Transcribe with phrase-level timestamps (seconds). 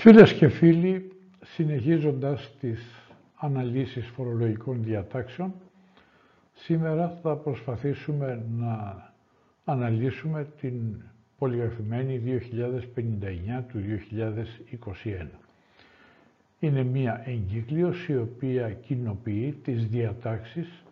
[0.00, 1.12] Φίλες και φίλοι,
[1.44, 2.80] συνεχίζοντας τις
[3.36, 5.54] αναλύσεις φορολογικών διατάξεων,
[6.54, 9.02] σήμερα θα προσπαθήσουμε να
[9.64, 11.02] αναλύσουμε την
[11.38, 13.78] πολυγραφημένη 2059 του
[15.04, 15.26] 2021.
[16.58, 20.84] Είναι μία εγκύκλιος η οποία κοινοποιεί τις διατάξεις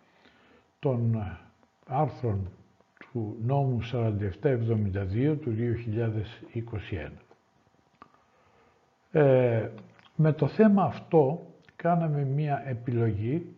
[0.79, 1.27] των
[1.85, 2.49] άρθρων
[2.97, 3.79] του νόμου
[4.43, 7.26] 4772 του 2021.
[9.17, 9.69] Ε,
[10.15, 13.55] με το θέμα αυτό κάναμε μία επιλογή,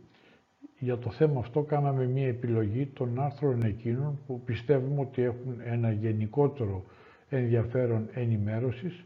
[0.79, 5.91] για το θέμα αυτό κάναμε μία επιλογή των άρθρων εκείνων που πιστεύουμε ότι έχουν ένα
[5.91, 6.83] γενικότερο
[7.29, 9.03] ενδιαφέρον ενημέρωσης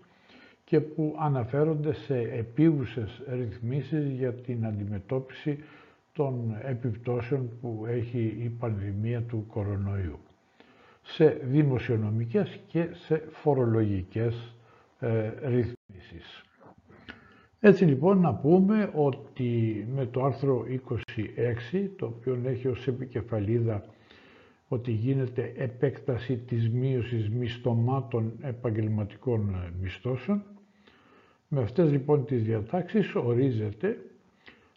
[0.63, 5.59] και που αναφέρονται σε επίγουσες ρυθμίσεις για την αντιμετώπιση
[6.13, 10.19] των επιπτώσεων που έχει η πανδημία του κορονοϊού
[11.01, 14.55] σε δημοσιονομικές και σε φορολογικές
[14.99, 16.42] ε, ρυθμίσεις.
[17.65, 20.65] Έτσι λοιπόν να πούμε ότι με το άρθρο
[21.75, 23.85] 26, το οποίο έχει ως επικεφαλίδα
[24.67, 30.43] ότι γίνεται επέκταση της μείωσης μισθωμάτων επαγγελματικών μισθώσεων,
[31.47, 33.97] με αυτές λοιπόν τις διατάξεις ορίζεται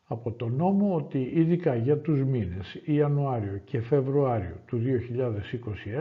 [0.06, 4.80] από τον νόμο ότι ειδικά για τους μήνες Ιανουάριο και Φεβρουάριο του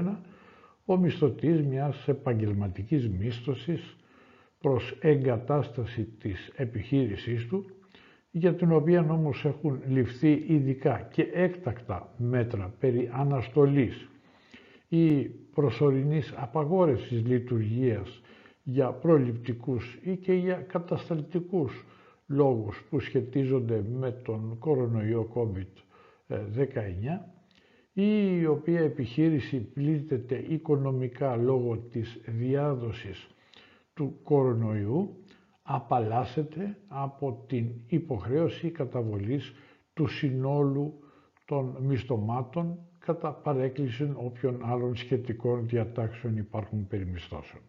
[0.04, 0.16] 2021
[0.86, 3.96] ο μισθωτής μιας επαγγελματικής μίσθωσης
[4.62, 7.66] προς εγκατάσταση της επιχείρησής του,
[8.32, 14.08] για την οποία όμως έχουν ληφθεί ειδικά και έκτακτα μέτρα περί αναστολής
[14.88, 15.22] ή
[15.54, 18.22] προσωρινής απαγόρευσης λειτουργίας
[18.64, 21.86] για προληπτικούς ή και για κατασταλτικούς
[22.28, 26.34] λόγους που σχετίζονται με τον κορονοϊό COVID-19
[27.94, 33.28] ή η οποία επιχείρηση πλήττεται οικονομικά λόγω της διάδοσης
[33.96, 35.24] του κορονοϊού
[35.62, 39.54] απαλλάσσεται από την υποχρέωση καταβολής
[39.94, 40.94] του συνόλου
[41.46, 47.62] των μισθωμάτων κατά παρέκκληση όποιων άλλων σχετικών διατάξεων υπάρχουν περί μισθώσεων.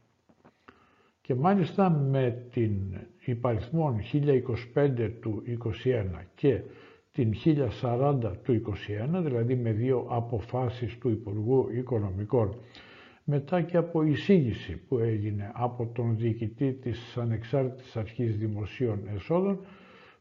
[1.20, 2.72] Και μάλιστα με την
[3.24, 4.00] υπαριθμόν
[4.74, 5.42] 1025 του
[5.84, 6.04] 21
[6.34, 6.60] και
[7.12, 7.32] την
[7.82, 8.62] 1040 του
[9.18, 12.56] 21, δηλαδή με δύο αποφάσεις του Υπουργού Οικονομικών
[13.28, 19.58] μετά και από εισήγηση που έγινε από τον διοικητή της Ανεξάρτητης Αρχής Δημοσίων Εσόδων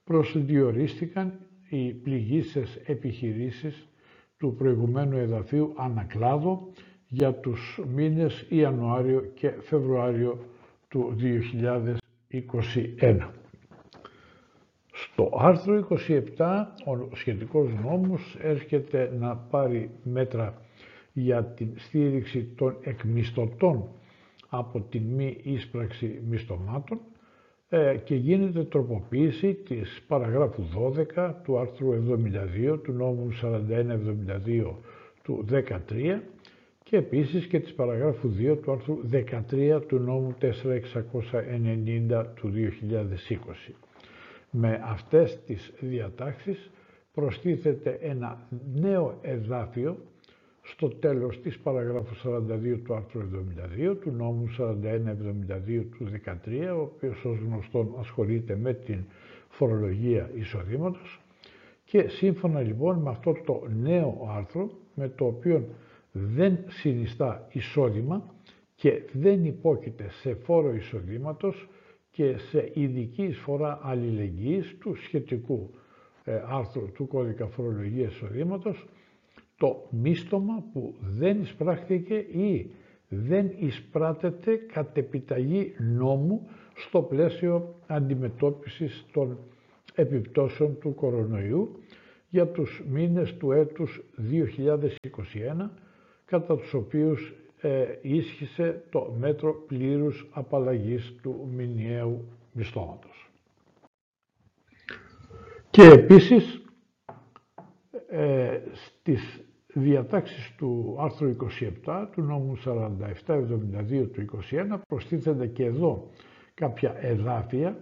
[0.04, 1.40] προσδιορίστηκαν
[1.70, 3.88] οι πληγήσεις επιχειρήσεις
[4.38, 6.70] του προηγουμένου εδαφίου ανακλάδο
[7.08, 10.40] για τους μήνες Ιανουάριο και Φεβρουάριο
[10.88, 11.16] του
[13.00, 13.28] 2021.
[14.94, 15.88] Στο άρθρο
[16.38, 20.65] 27 ο σχετικός νόμος έρχεται να πάρει μέτρα
[21.18, 23.88] για την στήριξη των εκμισθωτών
[24.50, 27.00] από την μη ίσπραξη μισθωμάτων
[27.70, 30.64] ε, και γίνεται τροποποίηση της παραγράφου
[31.16, 31.92] 12 του άρθρου
[32.74, 34.74] 72 του νόμου 4172
[35.24, 36.20] του 13
[36.84, 42.52] και επίσης και της παραγράφου 2 του άρθρου 13 του νόμου 4690 του
[43.70, 43.74] 2020.
[44.50, 46.70] Με αυτές τις διατάξεις
[47.14, 49.98] προστίθεται ένα νέο εδάφιο
[50.66, 53.22] στο τέλος της παραγράφου 42 του άρθρου
[53.92, 56.08] 72 του νόμου 4172 του
[56.46, 59.06] 13, ο οποίος ως γνωστόν ασχολείται με την
[59.50, 61.20] φορολογία εισοδήματος.
[61.84, 65.68] Και σύμφωνα λοιπόν με αυτό το νέο άρθρο με το οποίο
[66.12, 68.34] δεν συνιστά εισόδημα
[68.76, 71.68] και δεν υπόκειται σε φόρο εισοδήματος
[72.12, 75.70] και σε ειδική εισφορά αλληλεγγύης του σχετικού
[76.24, 78.86] ε, άρθρου του κώδικα φορολογίας εισοδήματος
[79.66, 82.72] το μίστομα που δεν εισπράχθηκε ή
[83.08, 89.38] δεν εισπράτεται κατ' επιταγή νόμου στο πλαίσιο αντιμετώπισης των
[89.96, 91.80] επιπτώσεων του κορονοϊού
[92.30, 95.70] για τους μήνες του έτους 2021
[96.26, 103.30] κατά τους οποίους ε, ίσχυσε το μέτρο πλήρους απαλλαγής του μηνιαίου μισθώματος.
[105.70, 106.62] Και επίσης
[108.10, 109.45] ε, στις
[109.78, 111.36] διατάξεις του άρθρου
[111.86, 116.10] 27 του νόμου 4772 του 21 προστίθενται και εδώ
[116.54, 117.78] κάποια εδάφια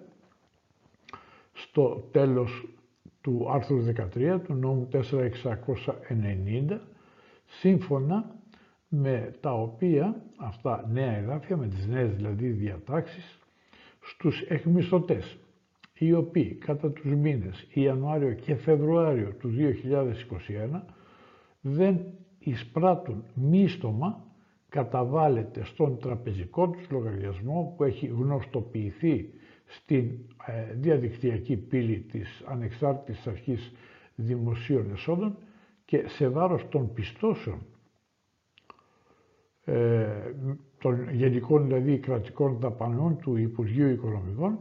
[1.54, 2.68] στο τέλος
[3.22, 3.86] του άρθρου
[4.16, 6.78] 13 του νόμου 4690
[7.46, 8.36] σύμφωνα
[8.88, 13.40] με τα οποία αυτά νέα εδάφια, με τις νέες δηλαδή διατάξεις,
[14.02, 15.38] στους εκμισθωτές
[15.98, 19.52] οι οποίοι κατά τους μήνες Ιανουάριο και Φεβρουάριο του
[20.74, 20.82] 2021
[21.66, 22.06] δεν
[22.40, 24.26] εισπράττουν μίστομα
[24.70, 29.30] καταβάλλεται στον τραπεζικό τους λογαριασμό που έχει γνωστοποιηθεί
[29.66, 30.12] στην
[30.46, 33.72] ε, διαδικτυακή πύλη της Ανεξάρτητης Αρχής
[34.16, 35.38] Δημοσίων Εσόδων
[35.86, 37.66] και σε βάρος των πιστώσεων
[39.66, 40.08] ε,
[40.80, 44.60] των γενικών δηλαδή κρατικών δαπανών του Υπουργείου Οικονομικών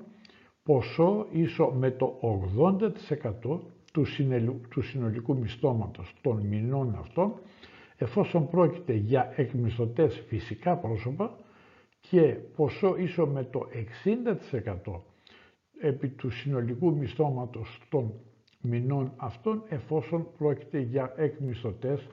[0.62, 2.20] ποσό ίσο με το
[2.68, 3.58] 80%
[3.92, 4.04] του,
[4.70, 7.32] του συνολικού μισθώματος των μηνών αυτών
[7.96, 11.38] εφόσον πρόκειται για εκμισθωτές φυσικά πρόσωπα
[12.00, 12.22] και
[12.56, 13.66] ποσό ίσο με το
[14.84, 15.00] 60%
[15.80, 18.12] επί του συνολικού μισθώματος των
[18.60, 22.06] μηνών αυτών εφόσον πρόκειται για εκμισθωτές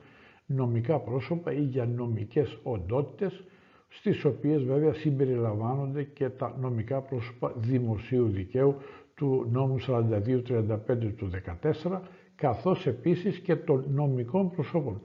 [0.46, 3.44] νομικά πρόσωπα ή για νομικές οντότητες
[3.88, 8.76] στις οποίες βέβαια συμπεριλαμβάνονται και τα νομικά πρόσωπα δημοσίου δικαίου
[9.20, 11.30] του νόμου 4235 του
[11.82, 12.00] 14
[12.34, 15.02] καθώς επίσης και των νομικών προσώπων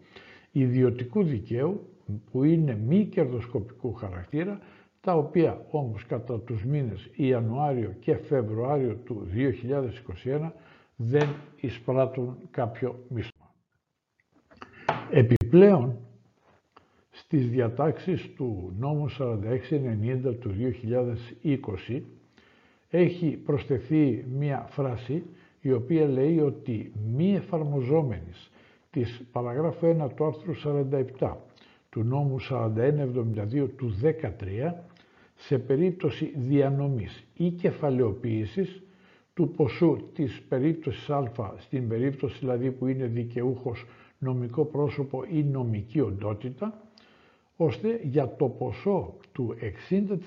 [0.51, 1.89] ιδιωτικού δικαίου
[2.31, 4.59] που είναι μη κερδοσκοπικού χαρακτήρα
[5.01, 9.27] τα οποία όμως κατά τους μήνες Ιανουάριο και Φεβρουάριο του
[10.23, 10.51] 2021
[10.95, 11.27] δεν
[11.59, 13.53] εισπράττουν κάποιο μισθό.
[15.09, 15.97] Επιπλέον,
[17.09, 20.51] στις διατάξεις του νόμου 4690 του
[21.89, 22.01] 2020
[22.95, 25.24] έχει προσθεθεί μία φράση
[25.62, 28.51] η οποία λέει ότι μη εφαρμοζόμενης
[28.92, 30.53] της παραγράφου 1 του άρθρου
[31.19, 31.33] 47
[31.89, 34.74] του νόμου 4172 του 13
[35.36, 38.81] σε περίπτωση διανομής ή κεφαλαιοποίησης
[39.33, 43.86] του ποσού της περίπτωσης α, στην περίπτωση δηλαδή που είναι δικαιούχος
[44.18, 46.81] νομικό πρόσωπο ή νομική οντότητα,
[47.56, 49.56] ώστε για το ποσό του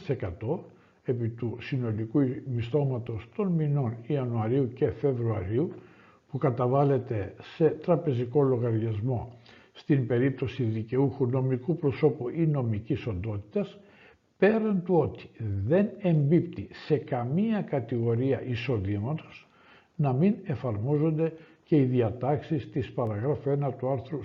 [0.09, 0.59] 60%
[1.09, 2.21] επί του συνολικού
[2.55, 5.73] μισθώματος των μηνών Ιανουαρίου και Φεβρουαρίου
[6.31, 9.39] που καταβάλλεται σε τραπεζικό λογαριασμό
[9.73, 13.79] στην περίπτωση δικαιούχου νομικού προσώπου ή νομικής οντότητας,
[14.39, 15.31] πέραν του ότι
[15.67, 19.49] δεν εμπίπτει σε καμία κατηγορία εισοδήματος
[19.97, 21.33] να μην εφαρμόζονται
[21.69, 24.21] και οι διατάξεις της παραγράφου 1 του άρθρου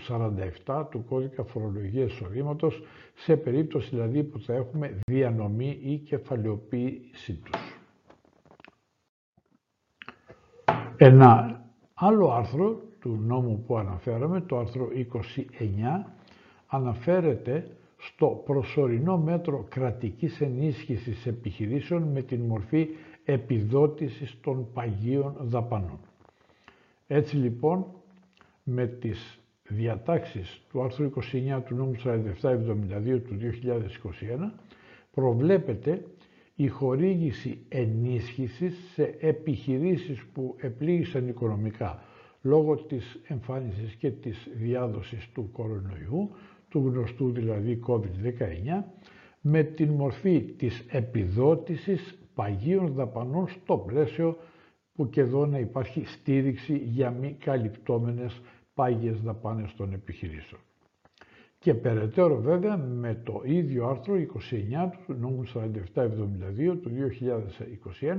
[0.65, 2.83] 47 του κώδικα φορολογίας εισοδήματος
[3.15, 7.77] σε περίπτωση δηλαδή που θα έχουμε διανομή ή κεφαλαιοποίηση τους.
[10.97, 11.61] Ένα
[11.93, 16.11] άλλο άρθρο του νόμου που αναφέραμε, το άρθρο 29,
[16.67, 17.67] αναφέρεται
[17.97, 22.87] στο προσωρινό μέτρο κρατικής ενίσχυσης επιχειρήσεων με την μορφή
[23.23, 25.99] επιδότησης των παγίων δαπανών.
[27.15, 27.85] Έτσι λοιπόν
[28.63, 29.39] με τις
[29.69, 31.11] διατάξεις του άρθρου
[31.57, 34.51] 29 του νόμου 4772 του 2021
[35.11, 36.05] προβλέπεται
[36.55, 42.03] η χορήγηση ενίσχυσης σε επιχειρήσεις που επλήγησαν οικονομικά
[42.41, 46.29] λόγω της εμφάνισης και της διάδοσης του κορονοϊού,
[46.69, 48.83] του γνωστού δηλαδή COVID-19,
[49.41, 54.37] με την μορφή της επιδότησης παγίων δαπανών στο πλαίσιο
[54.93, 58.41] που και εδώ να υπάρχει στήριξη για μη καλυπτόμενες
[58.73, 60.61] πάγιες δαπάνες των επιχειρήσεων.
[61.59, 66.91] Και περαιτέρω βέβαια με το ίδιο άρθρο 29 του νόμου 4772 του
[68.01, 68.15] 2021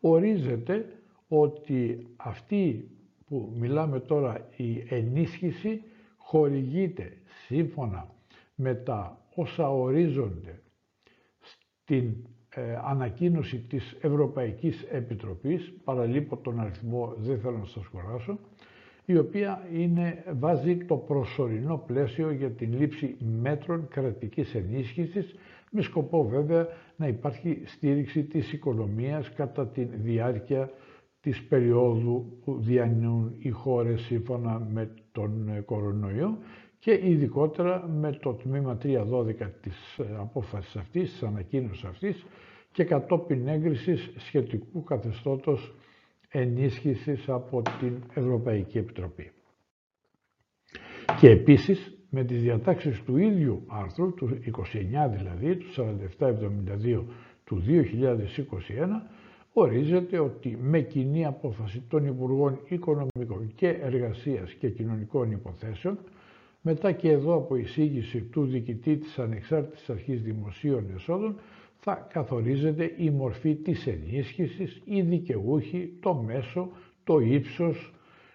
[0.00, 0.86] ορίζεται
[1.28, 2.90] ότι αυτή
[3.26, 5.82] που μιλάμε τώρα η ενίσχυση
[6.16, 8.14] χορηγείται σύμφωνα
[8.54, 10.62] με τα όσα ορίζονται
[11.40, 12.14] στην
[12.54, 18.38] ε, ανακοίνωση της Ευρωπαϊκής Επιτροπής, παραλείπω τον αριθμό, δεν θέλω να σας κουράσω,
[19.04, 25.34] η οποία είναι, βάζει το προσωρινό πλαίσιο για την λήψη μέτρων κρατικής ενίσχυσης
[25.70, 26.66] με σκοπό βέβαια
[26.96, 30.70] να υπάρχει στήριξη της οικονομίας κατά τη διάρκεια
[31.20, 36.38] της περίοδου που διανύουν οι χώρες σύμφωνα με τον ε, κορονοϊό
[36.82, 42.26] και ειδικότερα με το τμήμα 312 της ε, απόφασης αυτής, της ανακοίνωσης αυτής
[42.72, 45.74] και κατόπιν έγκρισης σχετικού καθεστώτος
[46.28, 49.30] ενίσχυσης από την Ευρωπαϊκή Επιτροπή.
[51.20, 57.04] Και επίσης με τις διατάξεις του ίδιου άρθρου, του 29 δηλαδή, του 4772
[57.44, 57.78] του 2021,
[59.52, 65.98] ορίζεται ότι με κοινή απόφαση των Υπουργών Οικονομικών και Εργασίας και Κοινωνικών Υποθέσεων,
[66.62, 71.36] μετά και εδώ από εισήγηση του Διοικητή της Ανεξάρτητης Αρχής Δημοσίων Εσόδων,
[71.76, 76.68] θα καθορίζεται η μορφή της ενίσχυσης, η δικαιούχη, το μέσο,
[77.04, 77.92] το ύψος,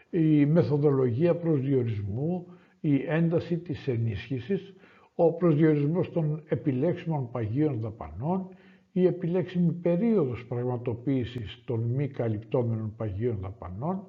[0.09, 2.47] η μεθοδολογία προσδιορισμού,
[2.81, 4.73] η ένταση της ενίσχυσης,
[5.15, 8.47] ο προσδιορισμός των επιλέξιμων παγίων δαπανών,
[8.91, 14.03] η επιλέξιμη περίοδος πραγματοποίησης των μη καλυπτόμενων παγίων δαπανών,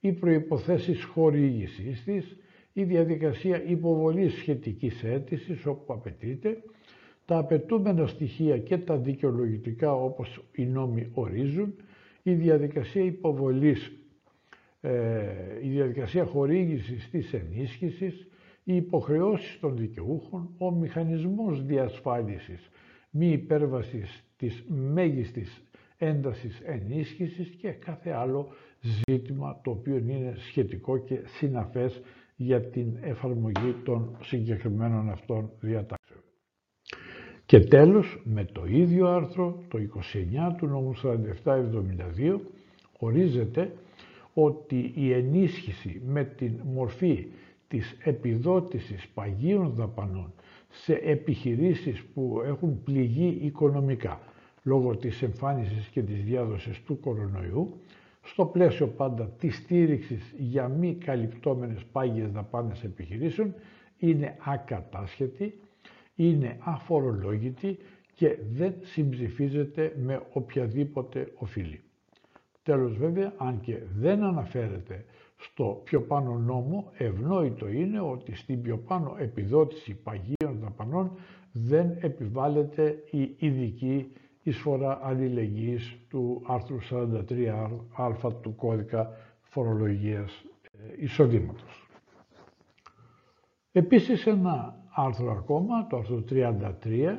[0.00, 2.36] οι προϋποθέσεις χορήγησής της,
[2.72, 6.62] η διαδικασία υποβολής σχετικής αίτησης όπου απαιτείται,
[7.24, 11.74] τα απαιτούμενα στοιχεία και τα δικαιολογητικά όπως οι νόμοι ορίζουν,
[12.22, 13.92] η διαδικασία υποβολής,
[14.80, 15.22] ε,
[15.62, 18.28] η διαδικασία χορήγησης της ενίσχυσης,
[18.64, 22.70] οι υποχρεώσεις των δικαιούχων, ο μηχανισμός διασφάλισης
[23.10, 25.62] μη υπέρβασης της μέγιστης
[25.98, 28.48] έντασης ενίσχυσης και κάθε άλλο
[28.80, 32.00] ζήτημα το οποίο είναι σχετικό και συναφές
[32.44, 36.20] για την εφαρμογή των συγκεκριμένων αυτών διατάξεων.
[37.46, 42.40] Και τέλος, με το ίδιο άρθρο, το 29 του νόμου 4772,
[42.98, 43.72] ορίζεται
[44.34, 47.26] ότι η ενίσχυση με την μορφή
[47.68, 50.32] της επιδότησης παγίων δαπανών
[50.68, 54.20] σε επιχειρήσεις που έχουν πληγεί οικονομικά
[54.62, 57.80] λόγω της εμφάνισης και της διάδοσης του κορονοϊού,
[58.22, 63.54] στο πλαίσιο πάντα της στήριξης για μη καλυπτόμενες πάγιες δαπάνες επιχειρήσεων,
[63.98, 65.60] είναι ακατάσχετη,
[66.14, 67.78] είναι αφορολόγητη
[68.14, 71.82] και δεν συμψηφίζεται με οποιαδήποτε οφείλη.
[72.62, 75.04] Τέλος βέβαια, αν και δεν αναφέρεται
[75.36, 81.12] στο πιο πάνω νόμο, ευνόητο είναι ότι στην πιο πάνω επιδότηση παγίων δαπανών
[81.52, 84.12] δεν επιβάλλεται η ειδική
[84.42, 89.10] εισφορά αλληλεγγύης του άρθρου 43α του κώδικα
[89.42, 91.86] φορολογίας ε, εισοδήματος.
[93.72, 97.18] Επίσης ένα άρθρο ακόμα, το άρθρο 33,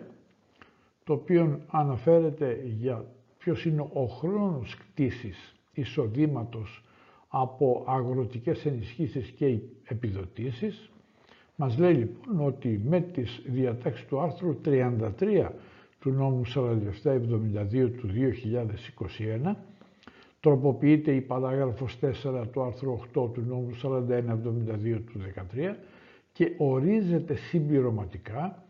[1.04, 3.06] το οποίο αναφέρεται για
[3.38, 6.84] ποιος είναι ο χρόνος κτήσης εισοδήματος
[7.28, 10.90] από αγροτικές ενισχύσεις και επιδοτήσεις.
[11.56, 15.50] Μας λέει λοιπόν ότι με τις διατάξεις του άρθρου 33
[16.04, 18.10] του νόμου 4772 του
[19.46, 19.56] 2021
[20.40, 25.22] τροποποιείται η παράγραφος 4 του άρθρου 8 του νόμου 4172 του
[25.56, 25.76] 2013
[26.34, 28.64] και ορίζεται συμπληρωματικά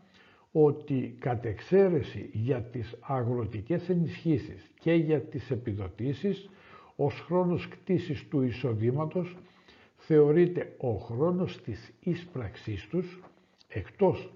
[0.52, 6.50] ότι κατ' εξαίρεση για τις αγροτικές ενισχύσεις και για τις επιδοτήσεις
[6.96, 9.36] ως χρόνος κτήσης του εισοδήματος
[9.96, 13.20] θεωρείται ο χρόνος της ίσπραξής τους
[13.68, 14.32] εκτός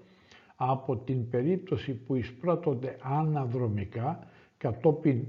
[0.61, 5.25] από την περίπτωση που εισπράττονται αναδρομικά κατόπιν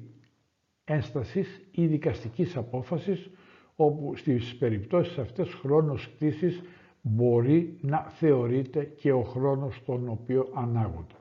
[0.85, 3.31] ένστασης ή δικαστικής απόφασης
[3.77, 6.63] όπου στις περιπτώσεις αυτές χρόνος κτήσης
[7.03, 11.15] μπορεί να θεωρείται και ο χρόνος τον οποίο ανάγονται.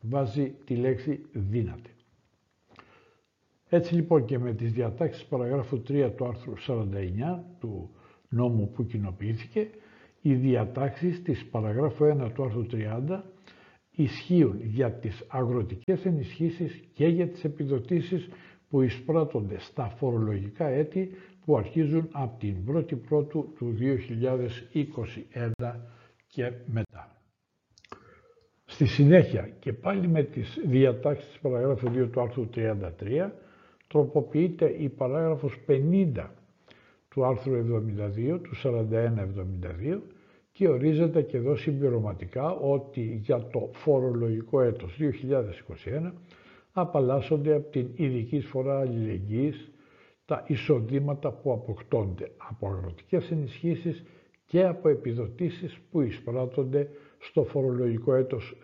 [0.00, 1.90] Βάζει τη λέξη δύναται.
[3.68, 7.90] Έτσι λοιπόν και με τις διατάξεις παραγράφου 3 του άρθρου 49 του
[8.28, 9.68] νόμου που κοινοποιήθηκε,
[10.20, 13.22] οι διατάξεις της παραγράφου 1 του άρθρου 30
[13.94, 18.28] ισχύουν για τις αγροτικές ενισχύσεις και για τις επιδοτήσεις
[18.68, 21.10] που εισπράττονται στα φορολογικά έτη
[21.44, 23.76] που αρχίζουν από την 1η Πρώτου του
[25.60, 25.74] 2021
[26.26, 27.16] και μετά.
[28.64, 33.30] Στη συνέχεια και πάλι με τις διατάξεις της παραγράφου 2 του άρθρου 33
[33.86, 36.26] τροποποιείται η παράγραφος 50
[37.08, 39.98] του άρθρου 72 του 41-72
[40.56, 46.12] και ορίζεται και εδώ συμπληρωματικά ότι για το φορολογικό έτος 2021
[46.72, 49.70] απαλλάσσονται από την ειδική σφορά αλληλεγγύης
[50.24, 54.04] τα εισοδήματα που αποκτώνται από αγροτικές ενισχύσεις
[54.46, 58.56] και από επιδοτήσεις που εισπράττονται στο φορολογικό έτος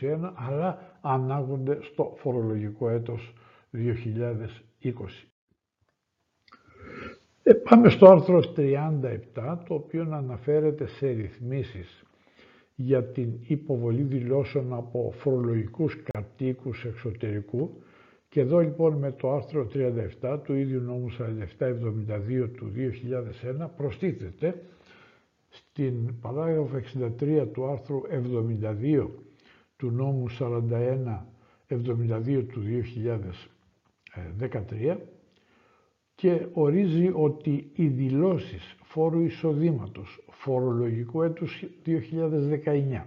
[0.00, 3.32] 2021 αλλά ανάγονται στο φορολογικό έτος
[3.72, 5.31] 2020.
[7.44, 12.02] Ε, πάμε στο άρθρο 37, το οποίο αναφέρεται σε ρυθμίσεις
[12.74, 17.82] για την υποβολή δηλώσεων από φορολογικούς κατοίκους εξωτερικού.
[18.28, 19.68] Και εδώ λοιπόν με το άρθρο
[20.22, 22.72] 37 του ίδιου νόμου 4772 του
[23.62, 24.62] 2001 προστίθεται
[25.48, 26.80] στην παράγραφο
[27.20, 28.00] 63 του άρθρου
[28.62, 29.06] 72
[29.76, 31.18] του νόμου 41
[31.68, 32.62] 72 του
[34.80, 34.96] 2013
[36.22, 43.04] και ορίζει ότι οι δηλώσεις φόρου εισοδήματος φορολογικού έτους 2019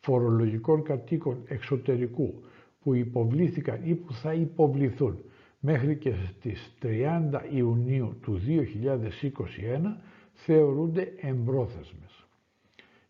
[0.00, 2.42] φορολογικών κατοίκων εξωτερικού
[2.82, 5.18] που υποβλήθηκαν ή που θα υποβληθούν
[5.60, 9.96] μέχρι και στις 30 Ιουνίου του 2021
[10.32, 12.26] θεωρούνται εμπρόθεσμες.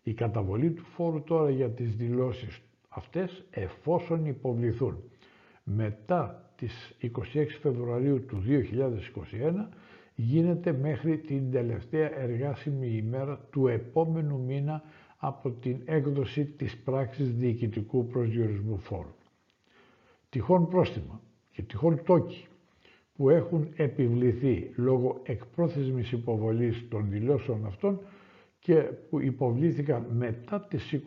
[0.02, 4.96] Η καταβολή του φόρου τώρα για τις δηλώσεις αυτές εφόσον υποβληθούν
[5.64, 7.08] μετά τις 26
[7.60, 9.68] Φεβρουαρίου του 2021
[10.14, 14.82] γίνεται μέχρι την τελευταία εργάσιμη ημέρα του επόμενου μήνα
[15.16, 19.14] από την έκδοση της πράξης διοικητικού προσδιορισμού φόρου.
[20.30, 21.20] Τυχόν πρόστιμα
[21.50, 22.46] και τυχόν τόκοι
[23.16, 28.00] που έχουν επιβληθεί λόγω εκπρόθεσμης υποβολής των δηλώσεων αυτών
[28.58, 28.74] και
[29.10, 31.00] που υποβλήθηκαν μετά τις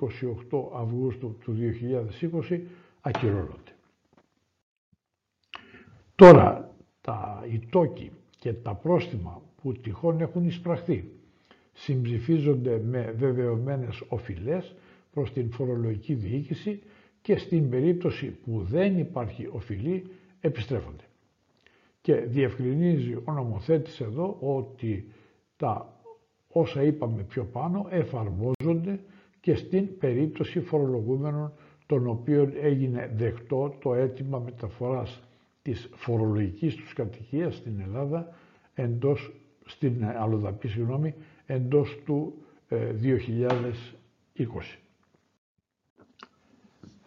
[0.50, 1.56] 28 Αυγούστου του
[2.50, 2.60] 2020
[3.02, 3.77] ακυρώνονται.
[6.18, 11.12] Τώρα, τα, οι τόκοι και τα πρόστιμα που τυχόν έχουν εισπραχθεί
[11.74, 14.76] συμψηφίζονται με βεβαιωμένες οφειλές
[15.12, 16.82] προς την φορολογική διοίκηση
[17.22, 20.04] και στην περίπτωση που δεν υπάρχει οφειλή
[20.40, 21.04] επιστρέφονται.
[22.02, 25.12] Και διευκρινίζει ο νομοθέτης εδώ ότι
[25.58, 26.00] τα
[26.48, 29.00] όσα είπαμε πιο πάνω εφαρμόζονται
[29.42, 31.54] και στην περίπτωση φορολογούμενων
[31.86, 35.22] των οποίων έγινε δεκτό το αίτημα μεταφοράς
[35.68, 38.34] της φορολογικής τους κατοικίας στην Ελλάδα
[38.74, 39.32] εντός,
[39.66, 41.14] στην Αλλοδαπή, συγγνώμη,
[41.46, 42.34] εντός του
[42.70, 44.80] 2020.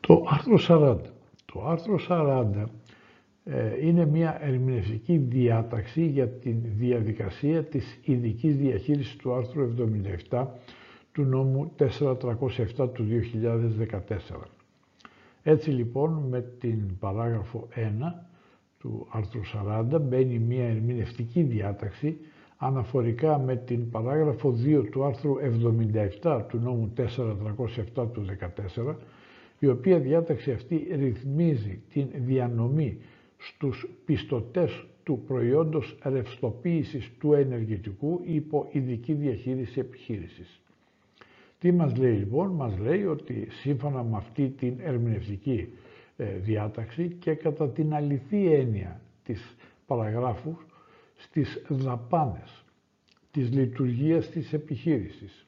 [0.01, 0.99] Το άρθρο 40.
[1.53, 2.65] Το άρθρο 40
[3.45, 9.75] ε, είναι μια ερμηνευτική διάταξη για τη διαδικασία της ειδικής διαχείρισης του άρθρου
[10.31, 10.47] 77
[11.13, 13.07] του νόμου 4307 του
[13.99, 14.09] 2014.
[15.43, 18.29] Έτσι λοιπόν με την παράγραφο 1
[18.81, 19.41] του άρθρου
[19.93, 22.17] 40 μπαίνει μια ερμηνευτική διάταξη
[22.57, 25.35] αναφορικά με την παράγραφο 2 του άρθρου
[26.23, 26.93] 77 του νόμου
[27.97, 28.25] 4307 του
[28.77, 28.95] 2014
[29.59, 32.99] η οποία διάταξη αυτή ρυθμίζει την διανομή
[33.39, 40.61] στους πιστωτές του προϊόντος ρευστοποίησης του ενεργητικού υπό ειδική διαχείριση επιχείρησης.
[41.59, 45.80] Τι μας λέει λοιπόν, μας λέει ότι σύμφωνα με αυτή την ερμηνευτική ε,
[46.25, 49.57] διάταξη και κατά την αληθή έννοια της
[49.87, 50.67] παραγράφους
[51.17, 52.65] στις δαπάνες
[53.31, 55.45] της λειτουργίας της επιχείρησης.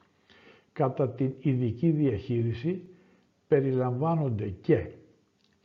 [0.73, 2.81] Κατά την ειδική διαχείριση
[3.47, 4.87] περιλαμβάνονται και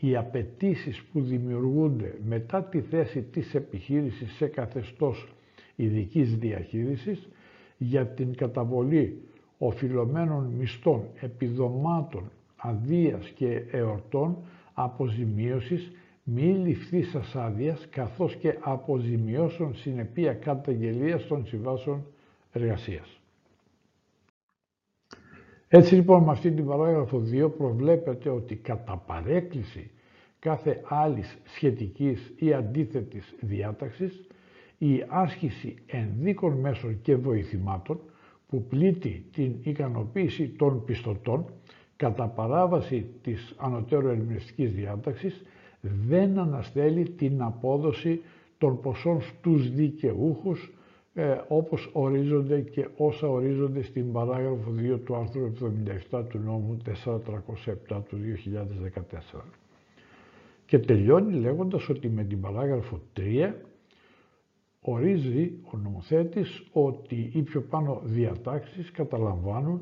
[0.01, 5.33] οι απαιτήσεις που δημιουργούνται μετά τη θέση της επιχείρησης σε καθεστώς
[5.77, 7.29] ειδικής διαχείρισης
[7.79, 9.23] για την καταβολή
[9.59, 14.37] οφειλωμένων μισθών, επιδομάτων, αδείας και εορτών,
[14.83, 15.91] αποζημίωσης,
[16.23, 22.07] μη ληφθής άδεια καθώς και αποζημιώσεων συνεπία καταγγελίας των συμβάσεων
[22.53, 23.21] εργασίας.
[25.69, 29.91] Έτσι λοιπόν με αυτή την παράγραφο 2 προβλέπεται ότι κατά παρέκκληση
[30.39, 34.27] κάθε άλλης σχετικής ή αντίθετης διάταξης
[34.79, 38.01] η άσκηση ενδίκων μέσων και βοηθημάτων
[38.49, 41.45] που πλήττει την ικανοποίηση των πιστωτών
[41.99, 45.43] κατά παράβαση της ανωτέρου ερμηνευτικής διάταξης
[45.81, 48.21] δεν αναστέλει την απόδοση
[48.59, 50.73] των ποσών στους δικαιούχους
[51.15, 55.53] ε, όπως ορίζονται και όσα ορίζονται στην παράγραφο 2 του άρθρου
[56.11, 56.77] 77 του νόμου
[57.89, 58.19] 4307 του
[59.35, 59.41] 2014.
[60.67, 63.53] Και τελειώνει λέγοντας ότι με την παράγραφο 3
[64.81, 69.81] ορίζει ο νομοθέτης ότι οι πιο πάνω διατάξεις καταλαμβάνουν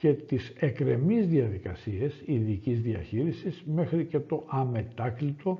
[0.00, 5.58] και τις εκρεμείς διαδικασίες ειδικής διαχείρισης μέχρι και το αμετάκλητο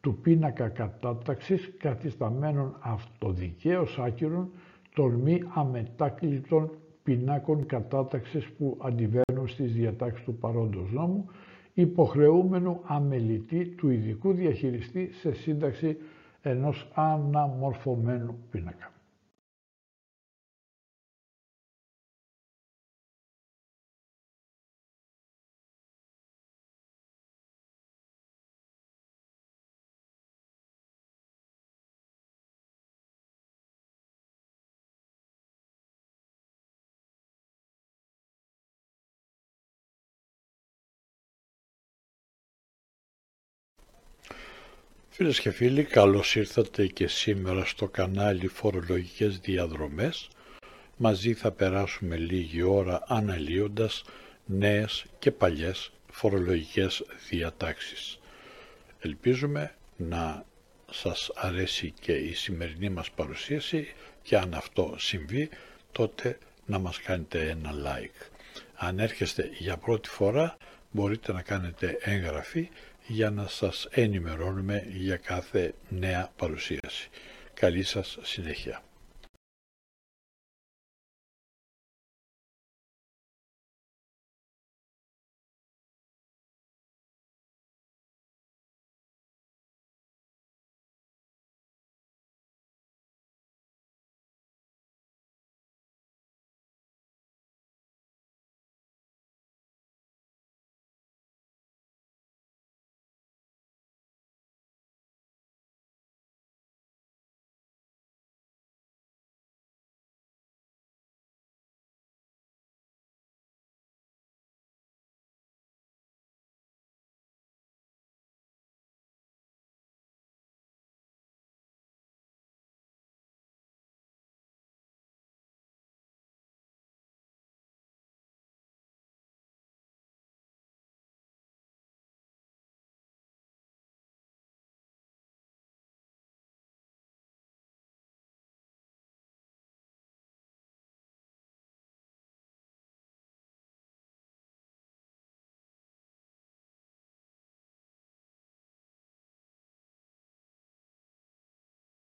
[0.00, 4.50] του πίνακα κατάταξης καθισταμένων αυτοδικαίως άκυρων
[4.94, 6.70] των μη αμετάκλητων
[7.02, 11.26] πινάκων κατάταξης που αντιβαίνουν στις διατάξεις του παρόντος νόμου,
[11.74, 15.96] υποχρεούμενου αμελητή του ειδικού διαχειριστή σε σύνταξη
[16.42, 18.92] ενός αναμορφωμένου πίνακα.
[45.20, 50.28] Φίλες και φίλοι, καλώς ήρθατε και σήμερα στο κανάλι Φορολογικές Διαδρομές.
[50.96, 54.04] Μαζί θα περάσουμε λίγη ώρα αναλύοντας
[54.46, 58.18] νέες και παλιές φορολογικές διατάξεις.
[59.00, 60.44] Ελπίζουμε να
[60.90, 63.86] σας αρέσει και η σημερινή μας παρουσίαση
[64.22, 65.48] και αν αυτό συμβεί
[65.92, 68.26] τότε να μας κάνετε ένα like.
[68.74, 70.56] Αν έρχεστε για πρώτη φορά
[70.90, 72.68] μπορείτε να κάνετε έγγραφη
[73.06, 77.08] για να σας ενημερώνουμε για κάθε νέα παρουσίαση.
[77.54, 78.82] Καλή σας συνέχεια.